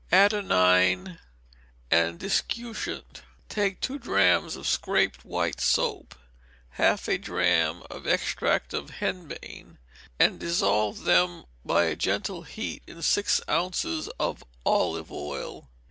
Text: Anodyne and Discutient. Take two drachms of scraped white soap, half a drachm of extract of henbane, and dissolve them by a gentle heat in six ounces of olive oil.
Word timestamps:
Anodyne 0.11 1.19
and 1.91 2.17
Discutient. 2.17 3.21
Take 3.49 3.79
two 3.81 3.99
drachms 3.99 4.55
of 4.55 4.67
scraped 4.67 5.23
white 5.23 5.61
soap, 5.61 6.15
half 6.71 7.07
a 7.07 7.19
drachm 7.19 7.83
of 7.87 8.07
extract 8.07 8.73
of 8.73 8.89
henbane, 8.99 9.77
and 10.17 10.39
dissolve 10.39 11.03
them 11.03 11.45
by 11.63 11.83
a 11.83 11.95
gentle 11.95 12.41
heat 12.41 12.81
in 12.87 13.03
six 13.03 13.41
ounces 13.47 14.07
of 14.19 14.43
olive 14.65 15.11
oil. 15.11 15.69